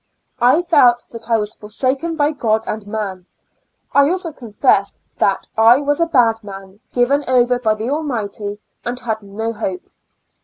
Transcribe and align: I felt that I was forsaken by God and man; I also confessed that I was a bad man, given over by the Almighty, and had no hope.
I 0.41 0.63
felt 0.63 0.97
that 1.11 1.29
I 1.29 1.37
was 1.37 1.53
forsaken 1.53 2.15
by 2.15 2.31
God 2.31 2.63
and 2.65 2.87
man; 2.87 3.27
I 3.93 4.09
also 4.09 4.31
confessed 4.31 4.97
that 5.19 5.47
I 5.55 5.77
was 5.77 6.01
a 6.01 6.07
bad 6.07 6.43
man, 6.43 6.79
given 6.91 7.23
over 7.27 7.59
by 7.59 7.75
the 7.75 7.91
Almighty, 7.91 8.57
and 8.83 8.99
had 8.99 9.21
no 9.21 9.53
hope. 9.53 9.83